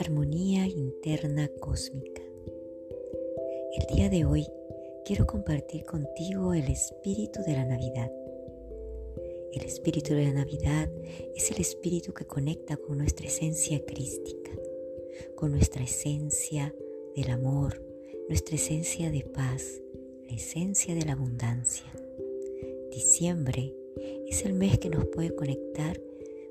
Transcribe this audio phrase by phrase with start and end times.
[0.00, 2.22] Armonía Interna Cósmica.
[3.76, 4.46] El día de hoy
[5.04, 8.10] quiero compartir contigo el espíritu de la Navidad.
[9.52, 10.90] El espíritu de la Navidad
[11.36, 14.50] es el espíritu que conecta con nuestra esencia crística,
[15.34, 16.74] con nuestra esencia
[17.14, 17.84] del amor,
[18.26, 19.82] nuestra esencia de paz,
[20.26, 21.92] la esencia de la abundancia.
[22.90, 23.74] Diciembre
[24.26, 26.00] es el mes que nos puede conectar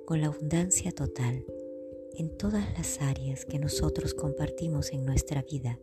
[0.06, 1.44] con la abundancia total
[2.20, 5.80] en todas las áreas que nosotros compartimos en nuestra vida,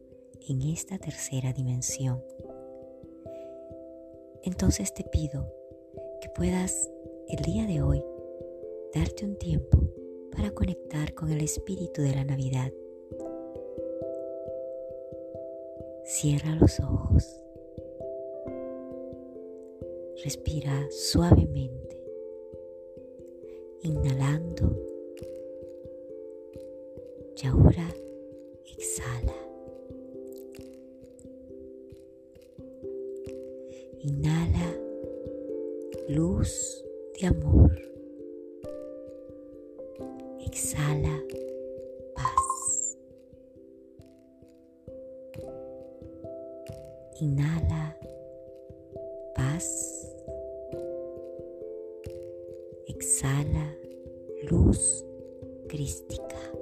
[0.47, 2.23] en esta tercera dimensión.
[4.43, 5.51] Entonces te pido
[6.21, 6.91] que puedas
[7.29, 8.05] el día de hoy
[8.95, 9.79] darte un tiempo
[10.31, 12.71] para conectar con el espíritu de la Navidad.
[16.05, 17.41] Cierra los ojos.
[20.23, 21.99] Respira suavemente,
[23.83, 24.96] inhalando
[27.43, 27.87] y ahora
[28.65, 29.35] exhala.
[34.01, 34.75] Inhala
[36.09, 36.83] luz
[37.21, 37.73] de amor.
[40.47, 41.23] Exhala
[42.15, 42.99] paz.
[47.21, 47.99] Inhala
[49.35, 50.15] paz.
[52.87, 53.77] Exhala
[54.49, 55.05] luz
[55.69, 56.56] crística.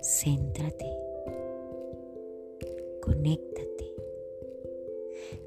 [0.00, 0.86] Céntrate.
[3.02, 3.94] Conéctate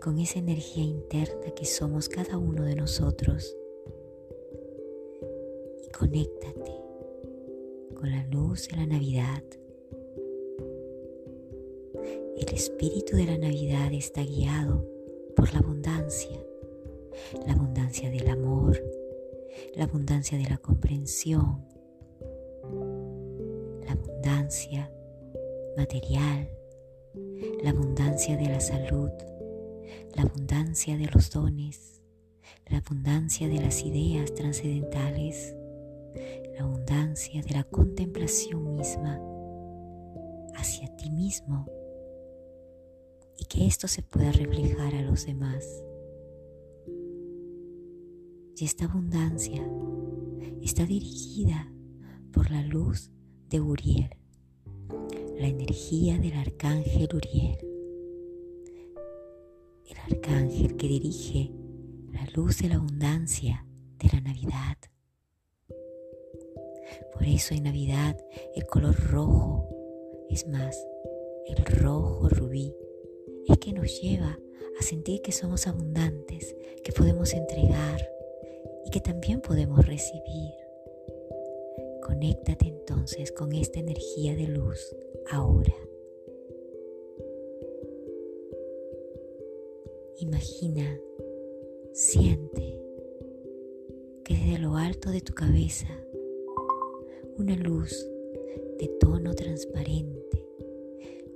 [0.01, 3.55] con esa energía interna que somos cada uno de nosotros.
[5.83, 6.75] Y conéctate
[7.95, 9.43] con la luz de la Navidad.
[12.37, 14.85] El espíritu de la Navidad está guiado
[15.35, 16.43] por la abundancia,
[17.45, 18.83] la abundancia del amor,
[19.75, 21.65] la abundancia de la comprensión,
[24.51, 24.91] abundancia
[25.77, 26.49] material,
[27.63, 29.09] la abundancia de la salud,
[30.17, 32.01] la abundancia de los dones,
[32.67, 35.55] la abundancia de las ideas trascendentales,
[36.53, 39.21] la abundancia de la contemplación misma
[40.55, 41.65] hacia ti mismo
[43.37, 45.65] y que esto se pueda reflejar a los demás.
[48.57, 49.65] Y esta abundancia
[50.61, 51.71] está dirigida
[52.33, 53.11] por la luz
[53.49, 54.20] de Uriel,
[55.41, 57.57] la energía del arcángel Uriel,
[59.89, 61.51] el arcángel que dirige
[62.11, 63.65] la luz de la abundancia
[63.97, 64.77] de la Navidad.
[67.11, 68.23] Por eso en Navidad
[68.55, 69.67] el color rojo,
[70.29, 70.77] es más,
[71.47, 72.75] el rojo rubí,
[73.47, 74.37] es que nos lleva
[74.79, 78.07] a sentir que somos abundantes, que podemos entregar
[78.85, 80.53] y que también podemos recibir.
[82.03, 84.95] Conéctate entonces con esta energía de luz
[85.31, 85.73] ahora.
[90.17, 90.99] Imagina,
[91.93, 92.79] siente
[94.23, 95.87] que desde lo alto de tu cabeza
[97.37, 98.07] una luz
[98.77, 100.45] de tono transparente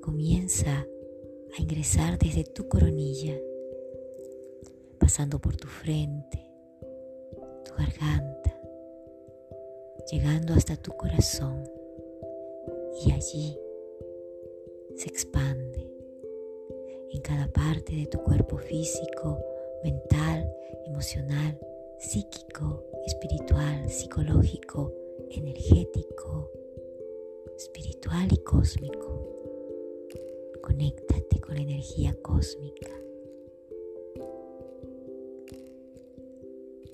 [0.02, 0.86] comienza
[1.58, 3.36] a ingresar desde tu coronilla,
[5.00, 6.46] pasando por tu frente,
[7.64, 8.62] tu garganta,
[10.12, 11.64] llegando hasta tu corazón
[13.04, 13.58] y allí
[14.96, 15.88] se expande
[17.12, 19.40] en cada parte de tu cuerpo físico,
[19.84, 20.50] mental,
[20.86, 21.60] emocional,
[22.00, 24.94] psíquico, espiritual, psicológico,
[25.32, 26.52] energético,
[27.58, 29.32] espiritual y cósmico.
[30.62, 32.92] Conéctate con la energía cósmica.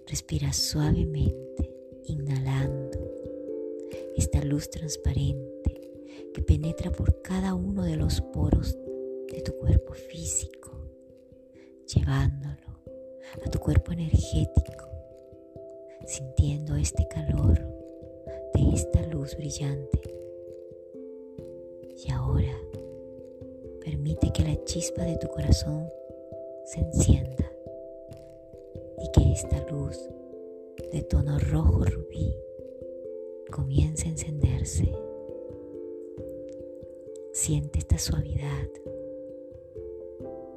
[0.08, 1.72] Respira suavemente
[2.06, 3.00] inhalando
[4.18, 5.81] esta luz transparente
[6.52, 8.78] penetra por cada uno de los poros
[9.32, 10.70] de tu cuerpo físico,
[11.88, 12.82] llevándolo
[13.46, 14.90] a tu cuerpo energético,
[16.06, 17.58] sintiendo este calor
[18.54, 20.02] de esta luz brillante.
[22.06, 22.54] Y ahora
[23.80, 25.88] permite que la chispa de tu corazón
[26.66, 27.50] se encienda
[29.00, 29.98] y que esta luz
[30.92, 32.36] de tono rojo rubí
[33.50, 35.11] comienza a encenderse.
[37.44, 38.70] Siente esta suavidad,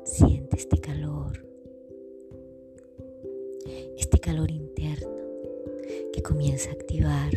[0.05, 1.43] siente este calor,
[3.97, 5.09] este calor interno
[6.13, 7.31] que comienza a activar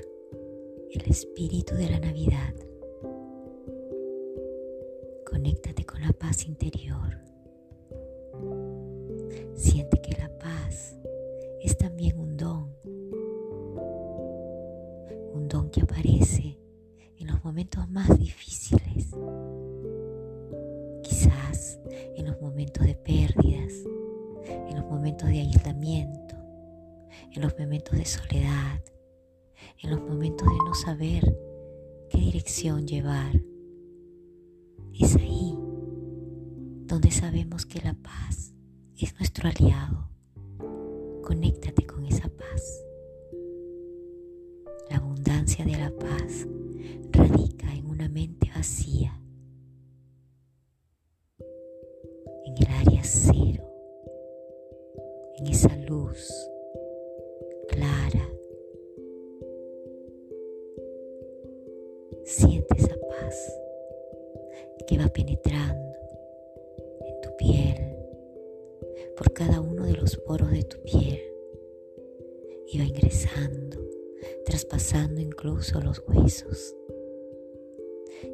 [0.91, 2.55] el espíritu de la Navidad.
[5.25, 7.17] Conéctate con la paz interior.
[9.55, 10.99] Siente que la paz
[11.61, 12.77] es también un don
[17.47, 18.16] momentos más
[21.07, 21.80] quizás
[22.15, 23.74] en los momentos de pérdidas,
[24.45, 26.36] en los momentos de aislamiento,
[27.31, 28.83] en los momentos de soledad,
[29.81, 31.38] en los momentos de no saber
[32.09, 33.42] qué dirección llevar.
[35.00, 35.56] Es ahí
[36.86, 38.54] donde sabemos que la paz
[38.98, 40.09] es nuestro aliado.
[41.24, 42.83] Conéctate con esa paz.
[44.89, 46.48] La abundancia de la paz
[47.12, 49.21] radica en una mente vacía,
[53.07, 53.63] cero,
[55.38, 56.30] en esa luz
[57.69, 58.30] clara.
[62.25, 63.59] Siente esa paz
[64.88, 65.98] que va penetrando
[67.06, 67.95] en tu piel,
[69.15, 71.21] por cada uno de los poros de tu piel
[72.68, 73.77] y va ingresando,
[74.45, 76.75] traspasando incluso los huesos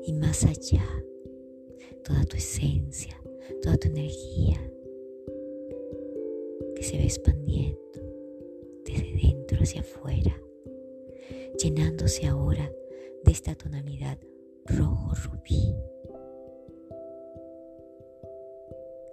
[0.03, 0.85] y más allá,
[2.03, 3.22] toda tu esencia,
[3.63, 4.59] toda tu energía
[6.75, 7.79] que se va expandiendo
[8.83, 10.37] desde dentro hacia afuera,
[11.57, 12.69] llenándose ahora
[13.23, 14.17] de esta tonalidad
[14.65, 15.73] rojo rubí.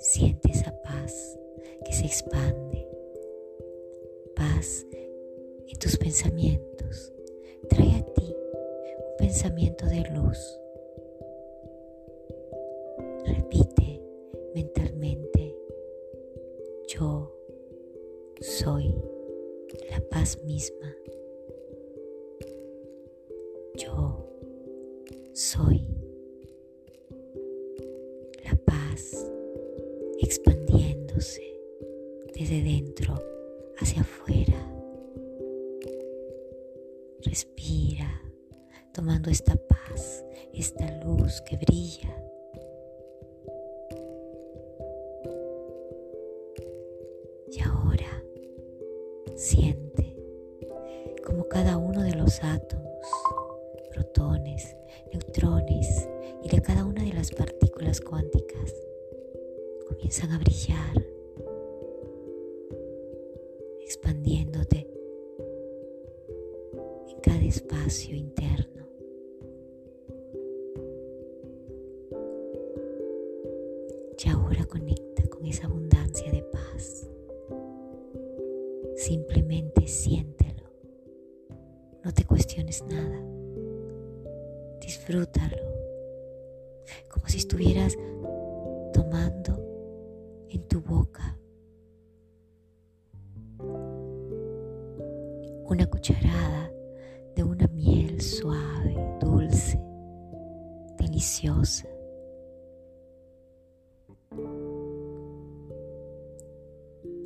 [0.01, 1.39] Siente esa paz
[1.85, 2.89] que se expande,
[4.35, 4.85] paz
[5.69, 7.13] en tus pensamientos.
[7.69, 8.35] Trae a ti
[8.99, 10.59] un pensamiento de luz.
[13.27, 13.70] Repite
[14.55, 15.55] mentalmente,
[16.89, 17.33] yo
[18.41, 18.95] soy
[19.91, 20.95] la paz misma.
[23.75, 24.27] Yo
[25.33, 25.87] soy
[28.45, 29.27] la paz
[30.21, 31.43] expandiéndose
[32.35, 33.15] desde dentro
[33.79, 34.67] hacia afuera.
[37.23, 38.23] Respira,
[38.93, 42.17] tomando esta paz, esta luz que brilla.
[49.41, 50.15] Siente
[51.25, 53.07] como cada uno de los átomos,
[53.91, 54.77] protones,
[55.11, 56.07] neutrones
[56.43, 58.75] y de cada una de las partículas cuánticas
[59.89, 61.07] comienzan a brillar,
[63.81, 64.87] expandiéndote
[67.09, 68.87] en cada espacio interno.
[74.23, 75.00] Y ahora conecta
[79.91, 80.65] siéntelo.
[82.05, 83.23] No te cuestiones nada.
[84.81, 85.57] Disfrútalo.
[87.09, 87.97] Como si estuvieras
[88.93, 91.37] tomando en tu boca
[95.67, 96.73] una cucharada
[97.37, 99.81] de una miel suave, dulce,
[100.99, 101.87] deliciosa.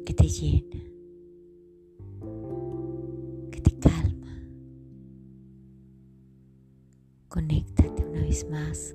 [0.05, 0.83] que te llena,
[7.35, 8.95] Conéctate una vez más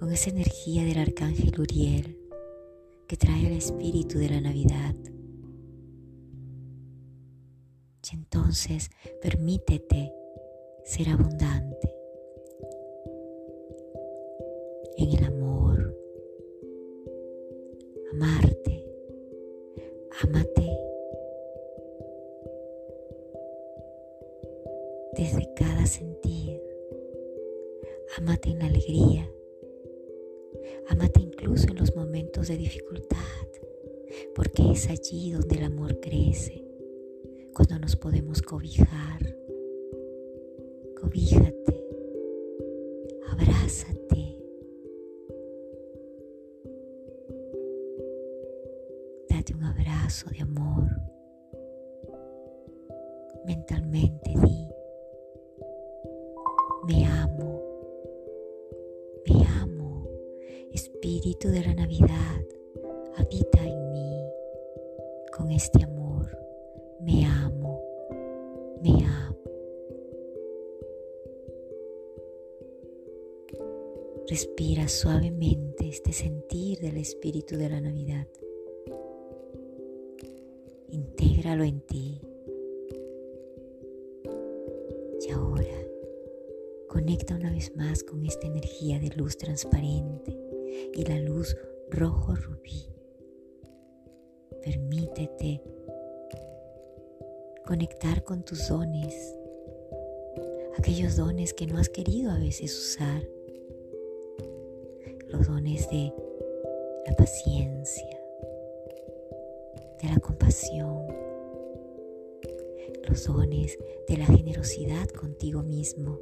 [0.00, 2.18] con esa energía del arcángel Uriel
[3.06, 4.96] que trae el espíritu de la Navidad.
[8.02, 8.90] Y entonces
[9.22, 10.12] permítete
[10.82, 11.94] ser abundante
[14.96, 15.96] en el amor,
[18.12, 18.84] amarte,
[20.24, 20.68] amate
[25.12, 26.60] desde cada sentir,
[28.16, 29.28] amate en la alegría
[30.88, 33.18] Amate incluso en los momentos de dificultad,
[34.34, 36.64] porque es allí donde el amor crece,
[37.52, 39.36] cuando nos podemos cobijar.
[40.98, 41.77] Cobíjate,
[61.18, 62.46] Espíritu de la Navidad,
[63.16, 64.22] habita en mí
[65.36, 66.30] con este amor.
[67.00, 67.82] Me amo,
[68.80, 69.36] me amo.
[74.28, 78.28] Respira suavemente este sentir del Espíritu de la Navidad.
[80.90, 82.20] Intégralo en ti.
[85.26, 85.84] Y ahora
[86.86, 90.38] conecta una vez más con esta energía de luz transparente
[90.94, 91.56] y la luz
[91.90, 92.86] rojo rubí.
[94.62, 95.62] Permítete
[97.66, 99.36] conectar con tus dones,
[100.78, 103.22] aquellos dones que no has querido a veces usar,
[105.28, 106.12] los dones de
[107.06, 108.20] la paciencia,
[110.02, 111.06] de la compasión,
[113.06, 116.18] los dones de la generosidad contigo mismo.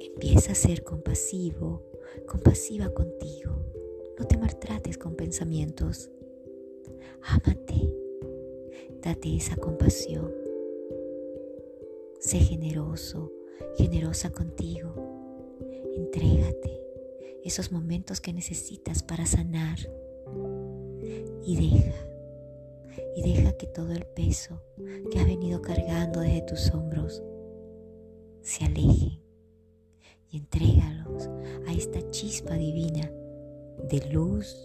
[0.00, 1.82] Empieza a ser compasivo,
[2.26, 3.52] compasiva contigo.
[4.18, 6.10] No te maltrates con pensamientos.
[7.22, 7.94] Ámate.
[9.02, 10.32] Date esa compasión.
[12.20, 13.32] Sé generoso,
[13.76, 14.94] generosa contigo.
[15.94, 16.80] Entrégate
[17.44, 19.78] esos momentos que necesitas para sanar.
[21.44, 21.94] Y deja,
[23.16, 24.62] y deja que todo el peso
[25.10, 27.22] que has venido cargando desde tus hombros
[28.42, 29.21] se aleje
[30.32, 31.28] y entrégalos
[31.68, 33.08] a esta chispa divina
[33.88, 34.56] de luz,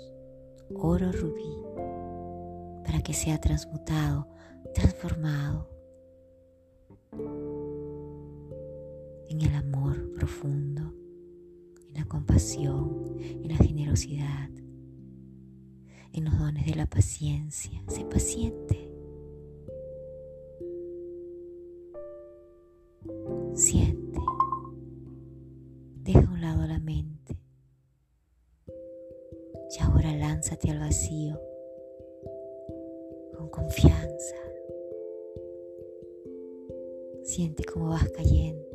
[0.74, 1.58] oro rubí,
[2.86, 4.30] para que sea transmutado,
[4.74, 5.70] transformado
[9.30, 10.94] en el amor profundo,
[11.90, 14.50] en la compasión, en la generosidad,
[16.14, 17.84] en los dones de la paciencia.
[17.90, 18.87] Sé paciente.
[30.08, 31.40] Ahora lánzate al vacío
[33.36, 34.36] con confianza.
[37.24, 38.66] Siente cómo vas cayendo,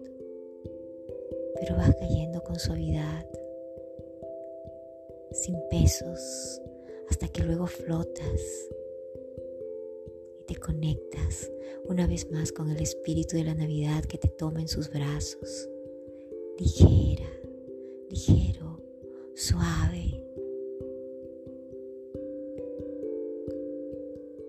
[1.54, 3.26] pero vas cayendo con suavidad,
[5.32, 6.60] sin pesos,
[7.08, 8.68] hasta que luego flotas
[10.38, 11.50] y te conectas
[11.86, 15.68] una vez más con el espíritu de la Navidad que te toma en sus brazos,
[16.58, 17.28] ligera,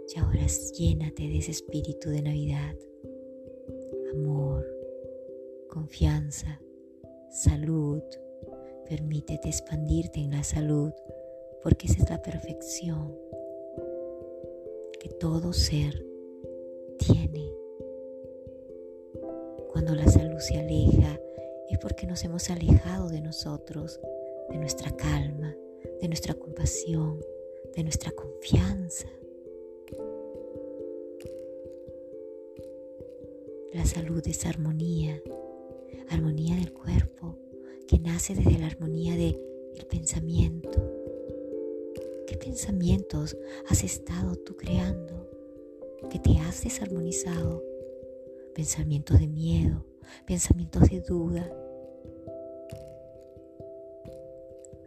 [0.10, 0.46] Y ahora
[0.78, 2.76] llénate de ese espíritu de Navidad
[4.14, 4.66] amor,
[5.70, 6.62] confianza,
[7.30, 8.02] salud.
[8.88, 10.92] Permítete expandirte en la salud
[11.64, 13.18] porque esa es la perfección
[15.00, 16.06] que todo ser
[17.00, 17.50] tiene.
[19.72, 21.20] Cuando la salud se aleja
[21.70, 24.00] es porque nos hemos alejado de nosotros,
[24.50, 25.56] de nuestra calma,
[26.02, 27.20] de nuestra compasión,
[27.76, 29.08] de nuestra confianza.
[33.74, 35.20] La salud es armonía,
[36.10, 37.40] armonía del cuerpo
[37.88, 39.40] que nace desde la armonía del
[39.90, 40.70] pensamiento.
[42.28, 43.36] ¿Qué pensamientos
[43.68, 45.28] has estado tú creando
[46.12, 47.64] que te has desarmonizado?
[48.54, 49.84] Pensamientos de miedo,
[50.28, 51.52] pensamientos de duda.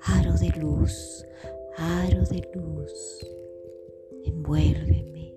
[0.02, 1.26] Aro de luz,
[1.76, 3.26] aro de luz,
[4.24, 5.34] envuélveme.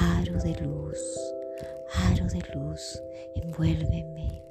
[0.00, 1.35] Aro de luz
[1.96, 3.02] aro de luz,
[3.34, 4.42] envuélveme.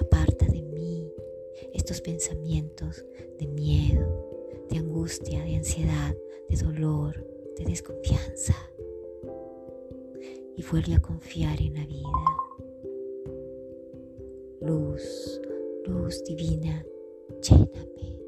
[0.00, 1.08] Aparta de mí
[1.72, 3.04] estos pensamientos
[3.38, 6.16] de miedo, de angustia, de ansiedad,
[6.48, 8.54] de dolor, de desconfianza.
[10.56, 12.08] Y vuelve a confiar en la vida.
[14.60, 15.40] Luz,
[15.86, 16.84] luz divina,
[17.40, 18.18] lléname.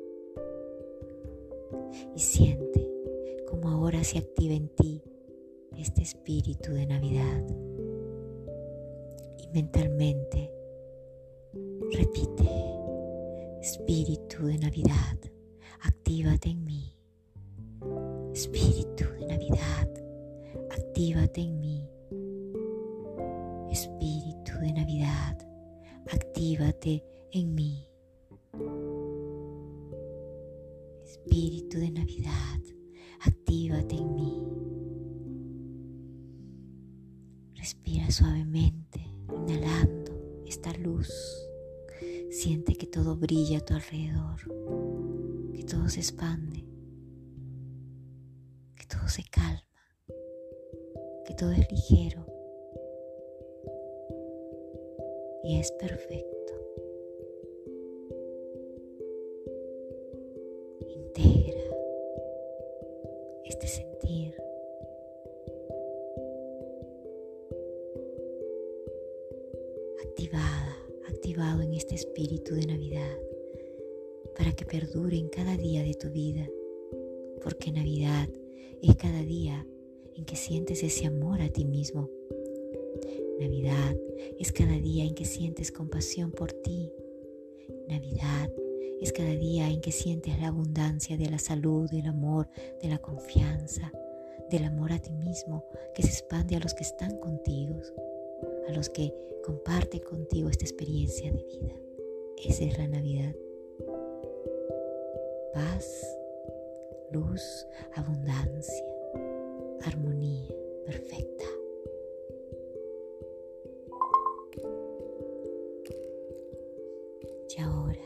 [2.15, 2.89] Y siente
[3.47, 5.03] como ahora se activa en ti
[5.79, 7.45] este espíritu de Navidad.
[9.39, 10.51] Y mentalmente
[11.93, 12.51] repite,
[13.61, 15.19] espíritu de Navidad,
[15.83, 16.97] actívate en mí.
[18.33, 19.89] Espíritu de Navidad,
[20.71, 21.89] actívate en mí.
[23.71, 25.39] Espíritu de Navidad,
[26.11, 27.89] actívate en mí.
[31.05, 32.61] Espíritu de Navidad,
[33.21, 34.74] actívate en mí.
[37.65, 40.13] Respira suavemente, inhalando
[40.47, 41.11] esta luz.
[42.29, 44.39] Siente que todo brilla a tu alrededor,
[45.55, 46.63] que todo se expande,
[48.77, 49.65] que todo se calma,
[51.25, 52.27] que todo es ligero
[55.43, 56.34] y es perfecto.
[70.15, 70.77] Activada,
[71.09, 73.19] activado en este espíritu de Navidad,
[74.39, 76.49] para que perdure en cada día de tu vida,
[77.43, 78.29] porque Navidad
[78.81, 79.67] es cada día
[80.15, 82.09] en que sientes ese amor a ti mismo.
[83.41, 83.97] Navidad
[84.39, 86.93] es cada día en que sientes compasión por ti.
[87.89, 88.53] Navidad
[89.01, 92.49] es cada día en que sientes la abundancia de la salud, del amor,
[92.81, 93.91] de la confianza,
[94.49, 97.81] del amor a ti mismo que se expande a los que están contigo,
[98.69, 99.13] a los que
[99.45, 101.75] comparten contigo esta experiencia de vida.
[102.45, 103.35] Esa es la Navidad.
[105.53, 106.19] Paz,
[107.11, 108.85] luz, abundancia,
[109.83, 110.55] armonía
[110.85, 111.45] perfecta.
[117.57, 118.01] Y ahora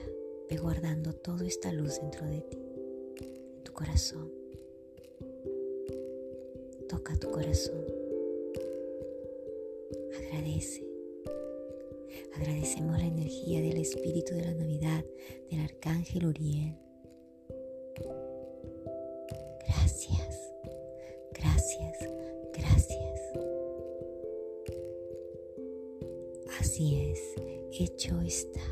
[0.51, 2.59] ve guardando toda esta luz dentro de ti,
[3.57, 4.31] en tu corazón.
[6.89, 7.98] Toca tu corazón.
[10.31, 10.85] Agradece.
[12.37, 15.05] Agradecemos la energía del Espíritu de la Navidad,
[15.51, 16.75] del Arcángel Uriel.
[19.67, 20.53] Gracias,
[21.33, 21.99] gracias,
[22.53, 23.21] gracias.
[26.61, 27.21] Así es,
[27.73, 28.68] hecho está.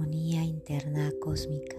[0.00, 1.76] Armonía interna cósmica.